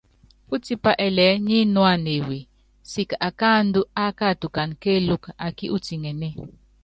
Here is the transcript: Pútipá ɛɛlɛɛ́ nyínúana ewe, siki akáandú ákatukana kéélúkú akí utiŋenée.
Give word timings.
Pútipá 0.47 0.91
ɛɛlɛɛ́ 1.05 1.41
nyínúana 1.47 2.09
ewe, 2.19 2.37
siki 2.91 3.15
akáandú 3.27 3.81
ákatukana 4.05 4.73
kéélúkú 4.81 5.29
akí 5.45 5.65
utiŋenée. 5.75 6.35